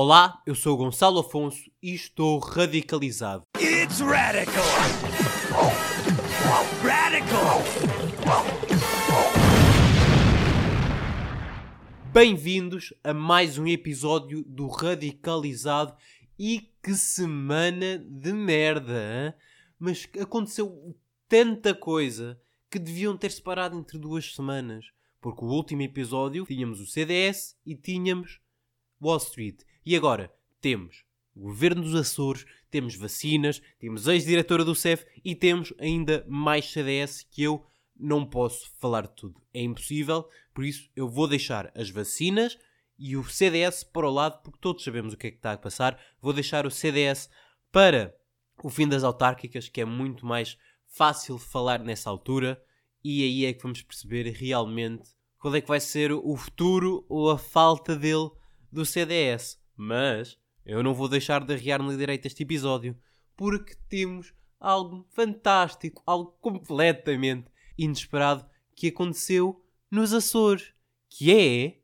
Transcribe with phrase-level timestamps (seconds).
[0.00, 3.42] Olá, eu sou o Gonçalo Afonso e estou radicalizado.
[3.58, 4.62] It's radical.
[6.80, 7.58] Radical.
[12.12, 15.96] Bem-vindos a mais um episódio do Radicalizado
[16.38, 19.34] e que semana de merda, hein?
[19.80, 20.96] mas aconteceu
[21.28, 22.40] tanta coisa
[22.70, 24.84] que deviam ter separado entre duas semanas,
[25.20, 28.38] porque o último episódio tínhamos o CDS e tínhamos
[29.02, 29.66] Wall Street.
[29.90, 30.30] E agora
[30.60, 31.02] temos
[31.34, 37.44] governo dos Açores, temos vacinas, temos ex-diretora do CEF e temos ainda mais CDS que
[37.44, 37.64] eu
[37.98, 39.40] não posso falar de tudo.
[39.50, 42.58] É impossível, por isso eu vou deixar as vacinas
[42.98, 45.56] e o CDS para o lado, porque todos sabemos o que é que está a
[45.56, 45.98] passar.
[46.20, 47.30] Vou deixar o CDS
[47.72, 48.14] para
[48.62, 52.62] o fim das autárquicas, que é muito mais fácil falar nessa altura,
[53.02, 57.30] e aí é que vamos perceber realmente qual é que vai ser o futuro ou
[57.30, 58.28] a falta dele
[58.70, 59.56] do CDS.
[59.80, 62.98] Mas eu não vou deixar de arriar na direita este episódio,
[63.36, 67.48] porque temos algo fantástico, algo completamente
[67.78, 70.74] inesperado que aconteceu nos Açores,
[71.08, 71.78] que é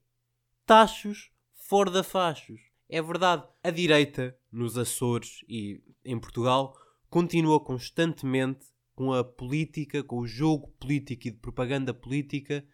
[0.66, 2.60] tachos fora da fachos.
[2.88, 6.76] É verdade, a direita nos Açores e em Portugal
[7.08, 12.66] continua constantemente com a política, com o jogo político e de propaganda política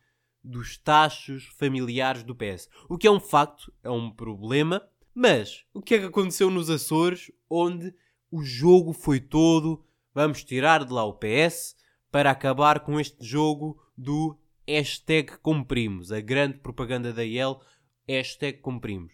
[0.43, 2.69] dos tachos familiares do PS.
[2.89, 4.83] O que é um facto, é um problema,
[5.15, 7.95] mas o que é que aconteceu nos Açores, onde
[8.31, 11.77] o jogo foi todo vamos tirar de lá o PS
[12.11, 14.37] para acabar com este jogo do
[14.67, 17.61] hashtag cumprimos, a grande propaganda da IEL,
[18.07, 19.13] hashtag cumprimos.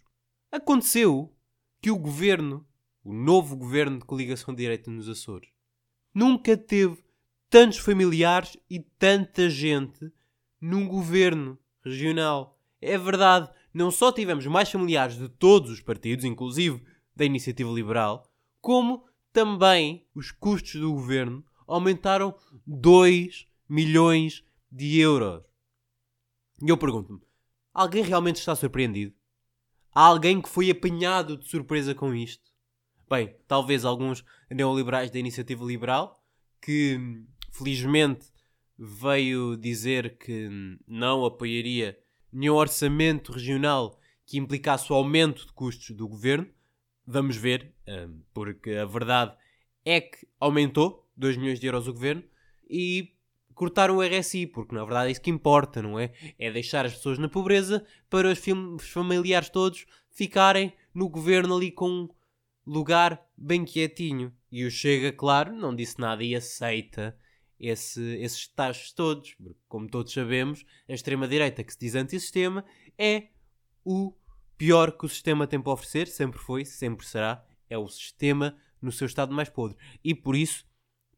[0.50, 1.34] Aconteceu
[1.80, 2.66] que o governo,
[3.04, 5.50] o novo governo de coligação de direita nos Açores,
[6.14, 7.04] nunca teve
[7.48, 10.10] tantos familiares e tanta gente
[10.60, 12.58] num governo regional.
[12.80, 16.82] É verdade, não só tivemos mais familiares de todos os partidos, inclusive
[17.14, 18.26] da Iniciativa Liberal,
[18.58, 22.34] como também os custos do governo aumentaram
[22.66, 24.42] 2 milhões
[24.72, 25.44] de euros.
[26.62, 27.20] E eu pergunto-me:
[27.72, 29.14] alguém realmente está surpreendido?
[29.94, 32.50] Há alguém que foi apanhado de surpresa com isto?
[33.08, 36.18] Bem, talvez alguns neoliberais da iniciativa liberal,
[36.62, 36.98] que
[37.52, 38.26] felizmente
[38.78, 40.48] veio dizer que
[40.86, 41.98] não apoiaria
[42.36, 46.46] nenhum orçamento regional que implicasse o aumento de custos do governo.
[47.06, 49.34] Vamos ver, hum, porque a verdade
[49.84, 52.22] é que aumentou 2 milhões de euros o governo
[52.68, 53.14] e
[53.54, 56.12] cortaram o RSI, porque na verdade é isso que importa, não é?
[56.38, 61.88] É deixar as pessoas na pobreza para os familiares todos ficarem no governo ali com
[61.88, 62.08] um
[62.66, 64.30] lugar bem quietinho.
[64.52, 67.16] E o Chega, claro, não disse nada e aceita
[67.58, 72.64] esse, esses taxos todos, porque, como todos sabemos, a extrema-direita que se diz antissistema
[72.98, 73.28] é
[73.84, 74.14] o
[74.56, 78.92] pior que o sistema tem para oferecer, sempre foi, sempre será, é o sistema no
[78.92, 79.76] seu estado mais podre.
[80.02, 80.66] E por isso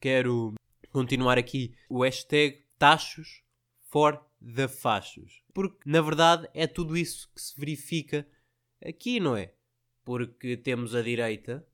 [0.00, 0.54] quero
[0.91, 3.43] continuar aqui o hashtag Tachos
[3.88, 5.43] for the Fachos.
[5.53, 8.26] Porque na verdade é tudo isso que se verifica
[8.84, 9.53] aqui, não é?
[10.05, 11.66] Porque temos a direita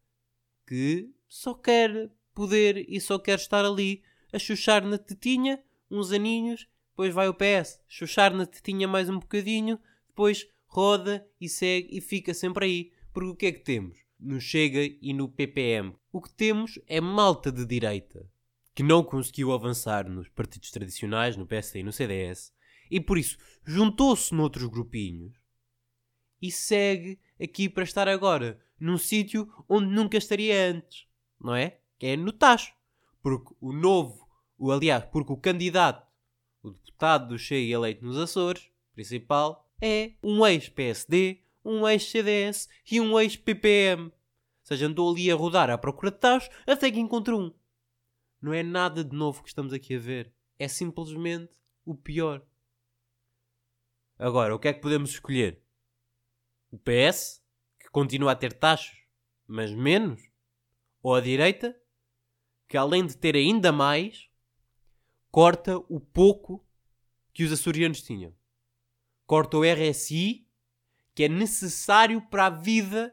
[0.67, 4.03] que só quer poder e só quer estar ali
[4.35, 9.19] a chuchar na tetinha uns aninhos, depois vai o PS chuchar na tetinha mais um
[9.19, 9.79] bocadinho,
[10.09, 12.93] depois roda e segue e fica sempre aí.
[13.13, 13.99] Porque o que é que temos?
[14.19, 15.95] No Chega e no PPM.
[16.11, 18.29] O que temos é malta de direita
[18.75, 22.53] que não conseguiu avançar nos partidos tradicionais, no PSD e no CDS,
[22.91, 25.33] e por isso juntou-se noutros grupinhos
[26.43, 31.07] e segue aqui para estar agora num sítio onde nunca estaria antes,
[31.41, 31.79] não é?
[31.99, 32.75] Que é no tacho.
[33.23, 34.24] Porque o novo,
[34.59, 36.07] o aliás, porque o candidato,
[36.63, 43.19] o deputado do Chega eleito nos Açores, principal, é um ex-PSD, um ex-CDS e um
[43.19, 44.05] ex-PPM.
[44.05, 44.13] Ou
[44.63, 47.55] seja, andou ali a rodar à procura de tachos até que encontrou um.
[48.41, 50.33] Não é nada de novo que estamos aqui a ver.
[50.59, 51.53] É simplesmente
[51.85, 52.43] o pior.
[54.19, 55.63] Agora, o que é que podemos escolher?
[56.71, 57.43] O PS,
[57.79, 58.97] que continua a ter taxas,
[59.47, 60.23] mas menos?
[61.03, 61.77] Ou a direita,
[62.69, 64.29] que além de ter ainda mais,
[65.35, 66.65] corta o pouco
[67.33, 68.33] que os açorianos tinham?
[69.27, 70.47] Corta o RSI,
[71.13, 73.13] que é necessário para a vida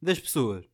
[0.00, 0.64] das pessoas.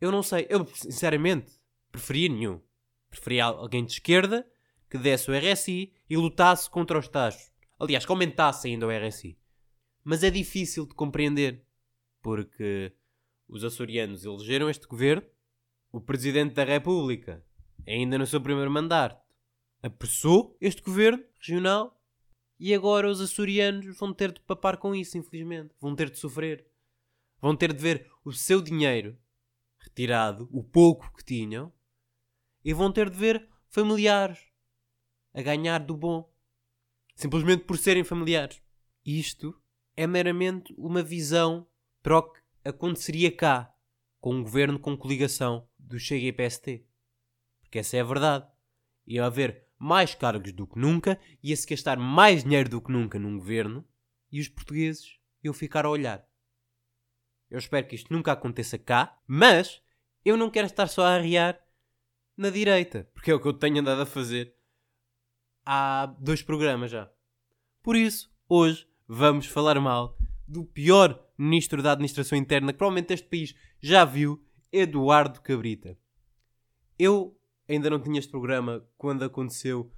[0.00, 1.60] Eu não sei, eu sinceramente
[1.92, 2.62] preferia nenhum.
[3.10, 4.50] Preferia alguém de esquerda
[4.88, 7.52] que desse o RSI e lutasse contra os taxos.
[7.78, 9.38] Aliás, que aumentasse ainda o RSI.
[10.02, 11.62] Mas é difícil de compreender,
[12.22, 12.90] porque
[13.46, 15.28] os açorianos elegeram este governo,
[15.92, 17.44] o Presidente da República,
[17.86, 19.25] ainda no seu primeiro mandato,
[19.86, 21.96] apressou este governo regional
[22.58, 25.74] e agora os açorianos vão ter de papar com isso, infelizmente.
[25.80, 26.66] Vão ter de sofrer.
[27.38, 29.16] vão ter de ver o seu dinheiro
[29.78, 31.72] retirado, o pouco que tinham,
[32.64, 34.40] e vão ter de ver familiares
[35.34, 36.32] a ganhar do bom.
[37.14, 38.60] Simplesmente por serem familiares.
[39.04, 39.54] Isto
[39.94, 41.68] é meramente uma visão
[42.02, 43.72] para o que aconteceria cá,
[44.18, 46.84] com um governo com coligação do Chega e PST.
[47.60, 48.50] Porque essa é a verdade.
[49.06, 53.38] Ia haver mais cargos do que nunca, ia-se gastar mais dinheiro do que nunca num
[53.38, 53.86] governo,
[54.30, 56.26] e os portugueses iam ficar a olhar.
[57.48, 59.80] Eu espero que isto nunca aconteça cá, mas
[60.24, 61.60] eu não quero estar só a arriar
[62.36, 64.54] na direita, porque é o que eu tenho andado a fazer
[65.64, 67.10] há dois programas já.
[67.82, 73.28] Por isso, hoje vamos falar mal do pior ministro da Administração Interna que provavelmente este
[73.28, 75.98] país já viu, Eduardo Cabrita.
[76.98, 79.92] Eu ainda não tinha este programa quando aconteceu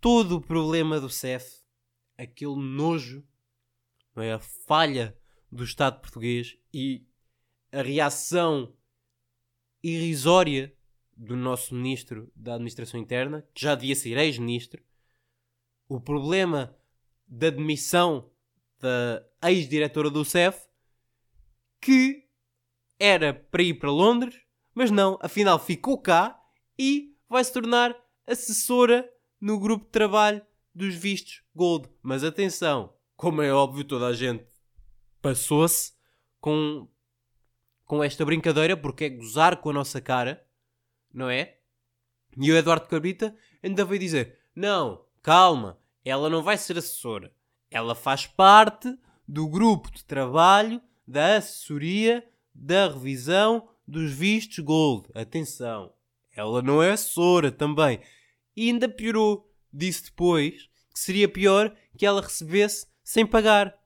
[0.00, 1.62] todo o problema do CEF,
[2.16, 3.24] aquele nojo,
[4.14, 4.32] não é?
[4.32, 5.16] a falha
[5.50, 7.06] do Estado português e
[7.70, 8.74] a reação
[9.82, 10.74] irrisória
[11.16, 14.82] do nosso ministro da Administração Interna, que já devia ser ex-ministro,
[15.88, 16.76] o problema
[17.26, 18.30] da demissão
[18.78, 20.66] da ex-diretora do CEF,
[21.80, 22.28] que
[22.98, 24.40] era para ir para Londres,
[24.74, 26.41] mas não, afinal ficou cá
[26.78, 27.96] e vai se tornar
[28.26, 29.08] assessora
[29.40, 30.42] no grupo de trabalho
[30.74, 31.88] dos vistos Gold.
[32.02, 34.46] Mas atenção, como é óbvio, toda a gente
[35.20, 35.92] passou-se
[36.40, 36.88] com,
[37.84, 40.44] com esta brincadeira porque é gozar com a nossa cara,
[41.12, 41.58] não é?
[42.36, 47.32] E o Eduardo Cabrita ainda veio dizer: Não, calma, ela não vai ser assessora.
[47.70, 48.96] Ela faz parte
[49.26, 55.08] do grupo de trabalho da assessoria da revisão dos vistos Gold.
[55.14, 55.92] Atenção,
[56.34, 58.00] ela não é assessora também.
[58.56, 59.48] E ainda piorou.
[59.72, 63.78] Disse depois que seria pior que ela recebesse sem pagar.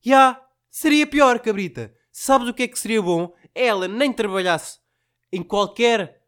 [0.00, 1.94] Já, yeah, seria pior, cabrita.
[2.10, 3.34] Sabes o que é que seria bom?
[3.54, 4.78] Ela nem trabalhasse
[5.32, 6.24] em qualquer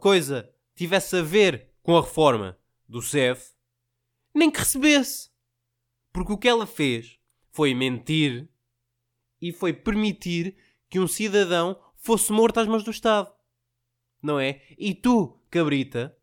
[0.00, 3.52] coisa tivesse a ver com a reforma do CEF,
[4.34, 5.30] nem que recebesse.
[6.12, 7.18] Porque o que ela fez
[7.52, 8.48] foi mentir
[9.40, 10.56] e foi permitir
[10.88, 13.35] que um cidadão fosse morto às mãos do Estado.
[14.26, 14.60] Não é?
[14.76, 16.18] E tu, cabrita,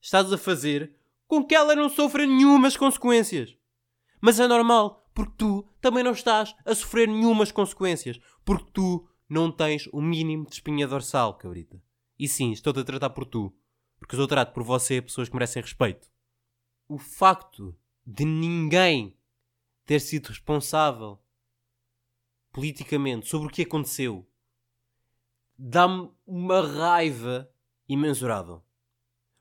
[0.00, 0.94] estás a fazer
[1.26, 3.58] com que ela não sofra nenhumas consequências.
[4.20, 8.20] Mas é normal, porque tu também não estás a sofrer nenhumas consequências.
[8.44, 11.82] Porque tu não tens o mínimo de espinha dorsal, cabrita.
[12.16, 13.52] E sim, estou-te a tratar por tu.
[13.98, 16.08] Porque eu trato por você pessoas que merecem respeito.
[16.86, 17.76] O facto
[18.06, 19.18] de ninguém
[19.84, 21.20] ter sido responsável
[22.52, 24.24] politicamente sobre o que aconteceu
[25.58, 27.50] dá-me uma raiva
[27.88, 28.62] imensurável.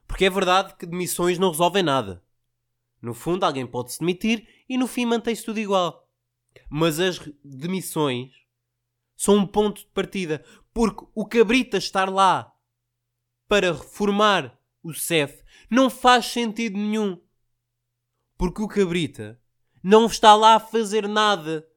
[0.07, 2.23] Porque é verdade que demissões não resolvem nada.
[3.01, 6.07] No fundo, alguém pode se demitir e no fim mantém-se tudo igual.
[6.69, 8.31] Mas as demissões
[9.15, 10.44] são um ponto de partida.
[10.73, 12.53] Porque o cabrita estar lá
[13.47, 17.19] para reformar o CEF não faz sentido nenhum.
[18.38, 19.39] Porque o Cabrita
[19.81, 21.68] não está lá a fazer nada.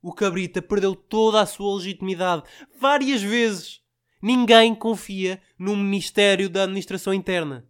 [0.00, 2.42] O Cabrita perdeu toda a sua legitimidade
[2.80, 3.82] várias vezes.
[4.26, 7.64] Ninguém confia no Ministério da Administração Interna.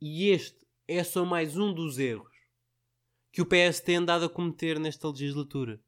[0.00, 2.32] E este é só mais um dos erros
[3.30, 5.78] que o PS tem andado a cometer nesta legislatura.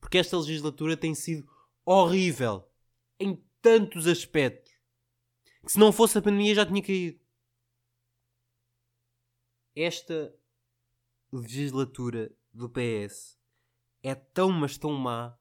[0.00, 1.48] Porque esta legislatura tem sido
[1.84, 2.68] horrível
[3.20, 4.72] em tantos aspectos
[5.64, 7.20] que se não fosse a pandemia já tinha caído
[9.76, 10.34] esta
[11.32, 13.38] legislatura do PS
[14.02, 15.37] é tão, mas tão má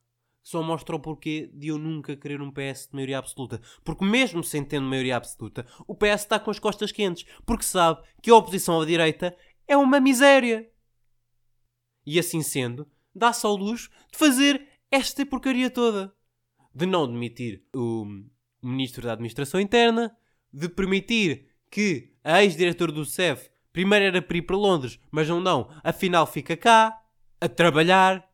[0.47, 3.61] só mostra o porquê de eu nunca querer um PS de maioria absoluta.
[3.83, 7.25] Porque, mesmo sem tendo maioria absoluta, o PS está com as costas quentes.
[7.45, 9.35] Porque sabe que a oposição à direita
[9.67, 10.71] é uma miséria.
[12.05, 16.15] E assim sendo, dá-se ao luxo de fazer esta porcaria toda.
[16.73, 18.05] De não demitir o
[18.63, 20.15] Ministro da Administração Interna,
[20.53, 25.41] de permitir que a ex-diretora do CEF Primeiro era para ir para Londres, mas não
[25.41, 25.69] não.
[25.83, 26.99] Afinal fica cá,
[27.39, 28.26] a trabalhar.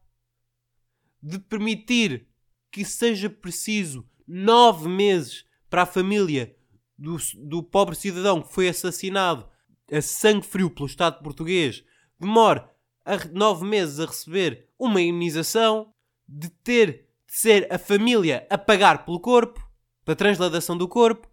[1.24, 2.28] De permitir
[2.70, 6.56] que seja preciso nove meses para a família
[6.98, 9.50] do, do pobre cidadão que foi assassinado
[9.92, 11.84] a sangue frio pelo Estado português
[12.20, 12.64] demore
[13.06, 15.94] a, nove meses a receber uma imunização,
[16.28, 19.60] de ter de ser a família a pagar pelo corpo,
[20.06, 21.30] para a transladação do corpo.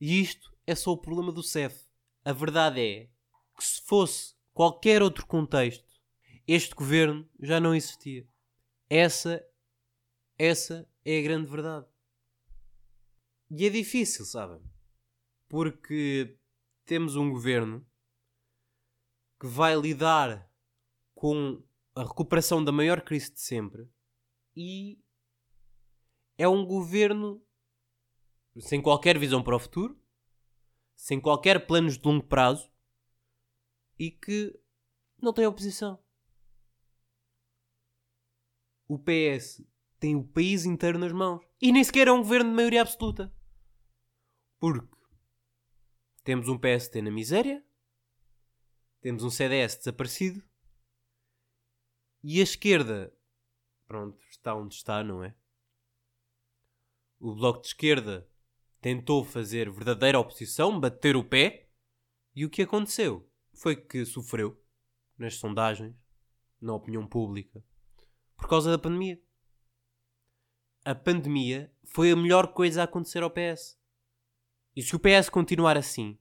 [0.00, 1.86] E isto é só o problema do CEF.
[2.24, 3.08] A verdade é
[3.56, 5.84] que se fosse qualquer outro contexto,
[6.46, 8.26] este governo já não existia.
[8.88, 9.44] Essa,
[10.38, 11.86] essa é a grande verdade.
[13.50, 14.62] E é difícil, sabem?
[15.48, 16.38] Porque
[16.84, 17.86] temos um governo
[19.40, 20.50] que vai lidar
[21.14, 21.62] com
[21.94, 23.88] a recuperação da maior crise de sempre
[24.56, 24.98] e
[26.36, 27.44] é um governo
[28.60, 30.00] sem qualquer visão para o futuro,
[30.94, 32.70] sem qualquer planos de longo prazo
[33.98, 34.58] e que
[35.20, 36.03] não tem oposição.
[38.86, 39.64] O PS
[39.98, 43.34] tem o país inteiro nas mãos e nem sequer é um governo de maioria absoluta.
[44.58, 44.94] Porque
[46.22, 47.64] temos um PST na miséria,
[49.00, 50.42] temos um CDS desaparecido
[52.22, 53.12] e a esquerda,
[53.86, 55.34] pronto, está onde está, não é?
[57.20, 58.28] O Bloco de Esquerda
[58.80, 61.70] tentou fazer verdadeira oposição, bater o pé,
[62.34, 64.62] e o que aconteceu foi que sofreu
[65.16, 65.94] nas sondagens,
[66.60, 67.64] na opinião pública,
[68.36, 69.20] por causa da pandemia.
[70.84, 73.78] A pandemia foi a melhor coisa a acontecer ao PS.
[74.76, 76.18] E se o PS continuar assim,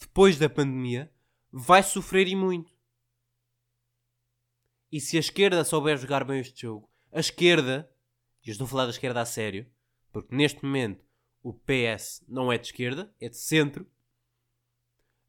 [0.00, 1.12] depois da pandemia,
[1.52, 2.72] vai sofrer e muito.
[4.90, 7.90] E se a esquerda souber jogar bem este jogo, a esquerda,
[8.44, 9.70] e eu estou a falar da esquerda a sério,
[10.10, 11.04] porque neste momento
[11.42, 13.86] o PS não é de esquerda, é de centro,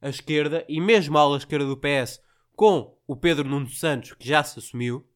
[0.01, 2.19] a esquerda, e mesmo a ala esquerda do PS,
[2.55, 5.07] com o Pedro Nuno Santos, que já se assumiu,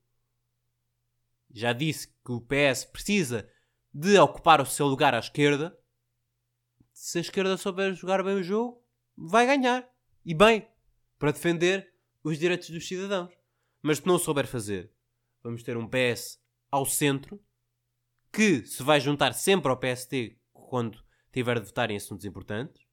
[1.55, 3.49] já disse que o PS precisa
[3.93, 5.75] de ocupar o seu lugar à esquerda,
[6.91, 8.85] se a esquerda souber jogar bem o jogo,
[9.15, 9.89] vai ganhar.
[10.25, 10.67] E bem,
[11.17, 13.33] para defender os direitos dos cidadãos.
[13.81, 14.91] Mas se não souber fazer,
[15.41, 17.41] vamos ter um PS ao centro
[18.33, 22.85] que se vai juntar sempre ao PST quando tiver de votar em assuntos importantes,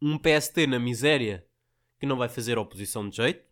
[0.00, 1.46] um PST na miséria
[1.98, 3.46] que não vai fazer oposição de jeito,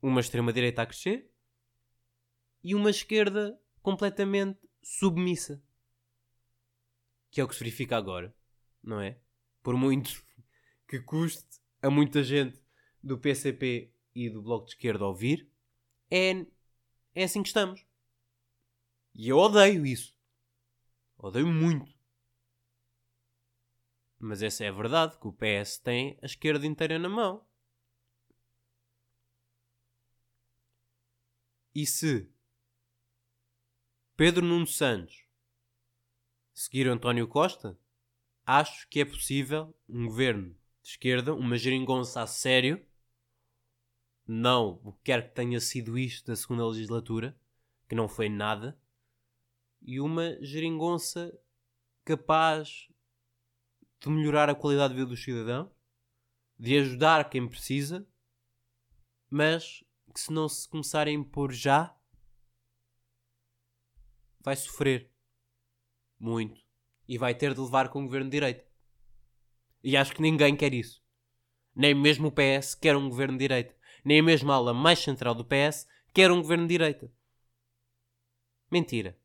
[0.00, 1.30] uma extrema-direita a crescer
[2.62, 5.62] e uma esquerda completamente submissa.
[7.30, 8.34] Que é o que se verifica agora,
[8.82, 9.18] não é?
[9.62, 10.22] Por muito
[10.88, 12.60] que custe a muita gente
[13.02, 15.48] do PCP e do Bloco de Esquerda ouvir,
[16.10, 16.44] é,
[17.14, 17.86] é assim que estamos.
[19.14, 20.16] E eu odeio isso.
[21.16, 21.92] Odeio muito.
[24.18, 27.46] Mas essa é a verdade, que o PS tem a esquerda inteira na mão.
[31.74, 32.28] E se
[34.20, 35.24] Pedro Nuno Santos.
[36.52, 37.78] Seguir António Costa,
[38.44, 42.86] acho que é possível um governo de esquerda, uma geringonça a sério,
[44.28, 47.34] não o que quer que tenha sido isto da segunda legislatura,
[47.88, 48.78] que não foi nada,
[49.80, 51.32] e uma geringonça
[52.04, 52.90] capaz
[54.00, 55.70] de melhorar a qualidade de vida dos cidadãos,
[56.58, 58.06] de ajudar quem precisa,
[59.30, 61.98] mas que se não se começarem a impor já,
[64.40, 65.10] vai sofrer
[66.18, 66.60] muito
[67.06, 68.64] e vai ter de levar com o governo de direita.
[69.82, 71.02] E acho que ninguém quer isso.
[71.74, 75.34] Nem mesmo o PS quer um governo de direita nem a mesma ala mais central
[75.34, 77.12] do PS quer um governo de direita.
[78.70, 79.18] Mentira.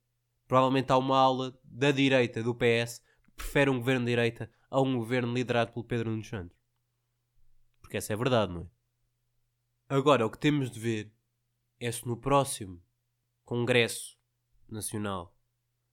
[0.48, 4.80] Provavelmente há uma ala da direita do PS que prefere um governo de direita a
[4.82, 6.58] um governo liderado pelo Pedro Nunes Santos.
[7.82, 8.68] Porque essa é a verdade, não é?
[9.88, 11.14] Agora, o que temos de ver
[11.80, 12.82] é se no próximo
[13.44, 14.15] Congresso
[14.74, 15.36] Nacional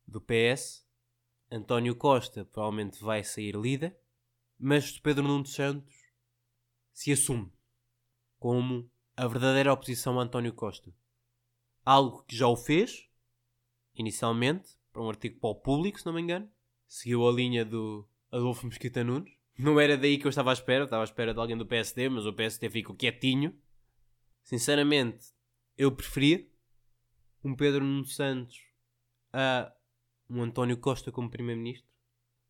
[0.07, 0.87] do PS,
[1.51, 3.97] António Costa provavelmente vai sair líder,
[4.59, 5.95] mas Pedro Nuno Santos
[6.93, 7.53] se assume
[8.39, 10.95] como a verdadeira oposição a António Costa.
[11.85, 13.09] Algo que já o fez,
[13.95, 16.51] inicialmente, para um artigo para o público, se não me engano.
[16.87, 19.33] Seguiu a linha do Adolfo Mesquita Nunes.
[19.59, 22.09] Não era daí que eu estava à espera, estava à espera de alguém do PSD,
[22.09, 23.59] mas o PSD ficou quietinho.
[24.43, 25.33] Sinceramente,
[25.77, 26.47] eu preferia
[27.45, 28.61] um Pedro Nuno Santos
[29.33, 29.73] a
[30.29, 31.91] um António Costa como Primeiro-Ministro.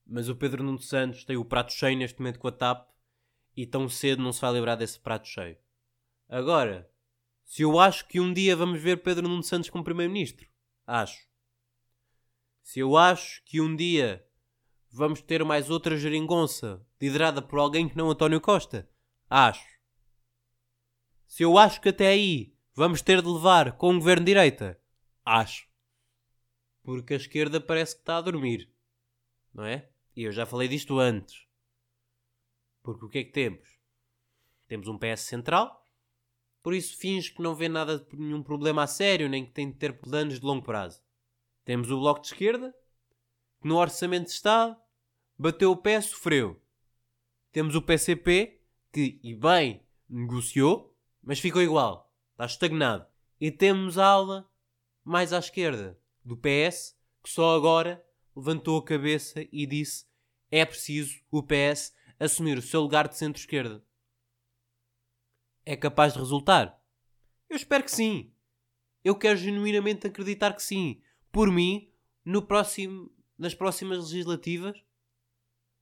[0.07, 2.89] Mas o Pedro Nuno Santos tem o prato cheio neste momento com a TAP
[3.57, 5.57] e tão cedo não se vai livrar desse prato cheio.
[6.29, 6.91] Agora,
[7.45, 10.47] se eu acho que um dia vamos ver Pedro Nuno Santos como Primeiro-Ministro,
[10.87, 11.27] acho.
[12.63, 14.27] Se eu acho que um dia
[14.91, 18.89] vamos ter mais outra geringonça liderada por alguém que não António Costa,
[19.29, 19.67] acho.
[21.27, 24.79] Se eu acho que até aí vamos ter de levar com um governo de direita,
[25.25, 25.69] acho.
[26.83, 28.71] Porque a esquerda parece que está a dormir,
[29.55, 29.89] não é?
[30.17, 31.47] E eu já falei disto antes.
[32.83, 33.79] Porque o que é que temos?
[34.67, 35.83] Temos um PS central
[36.63, 39.71] por isso finge que não vê nada de nenhum problema a sério, nem que tem
[39.71, 41.03] de ter planos de longo prazo.
[41.65, 42.75] Temos o Bloco de Esquerda,
[43.61, 44.77] que no Orçamento de Estado
[45.37, 46.61] bateu o pé, sofreu.
[47.51, 48.61] Temos o PCP,
[48.93, 53.07] que, e bem, negociou, mas ficou igual, está estagnado.
[53.41, 54.51] E temos a ala
[55.05, 58.05] mais à esquerda, do PS, que só agora
[58.35, 60.07] levantou a cabeça e disse
[60.51, 63.85] é preciso o PS assumir o seu lugar de centro-esquerda
[65.65, 66.81] é capaz de resultar?
[67.49, 68.33] Eu espero que sim.
[69.05, 71.03] Eu quero genuinamente acreditar que sim.
[71.31, 71.93] Por mim,
[72.25, 74.83] no próximo, nas próximas legislativas,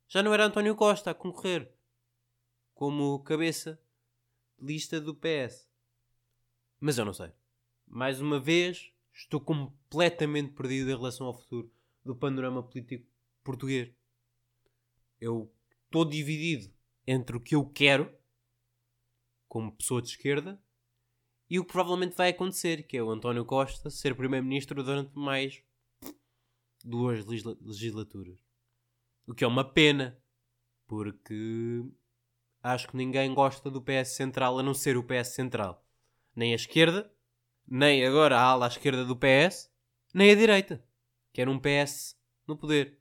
[0.08, 1.72] já não era António Costa a concorrer
[2.74, 3.80] como cabeça
[4.58, 5.68] lista do PS.
[6.78, 7.32] Mas eu não sei.
[7.86, 11.70] Mais uma vez, estou completamente perdido em relação ao futuro
[12.04, 13.06] do panorama político
[13.42, 13.92] português.
[15.20, 15.52] Eu
[15.84, 16.72] estou dividido
[17.06, 18.12] entre o que eu quero,
[19.48, 20.62] como pessoa de esquerda,
[21.48, 25.62] e o que provavelmente vai acontecer, que é o António Costa ser primeiro-ministro durante mais
[26.84, 28.38] duas legisla legislaturas.
[29.26, 30.16] O que é uma pena,
[30.86, 31.84] porque
[32.62, 35.84] acho que ninguém gosta do PS Central a não ser o PS Central.
[36.34, 37.12] Nem a esquerda,
[37.70, 39.70] nem agora a ala à esquerda do PS,
[40.12, 40.84] nem a direita,
[41.32, 42.98] que era um PS no poder.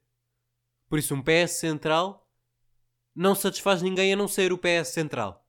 [0.87, 2.31] Por isso, um PS Central
[3.15, 5.45] não satisfaz ninguém a não ser o PS Central.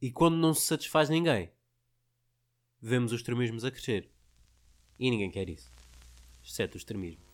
[0.00, 1.50] E quando não se satisfaz ninguém,
[2.80, 4.12] vemos os extremismos a crescer.
[4.98, 5.72] E ninguém quer isso.
[6.44, 7.27] Exceto o extremismo.